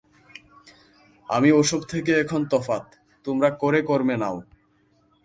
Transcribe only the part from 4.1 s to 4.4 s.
নাও।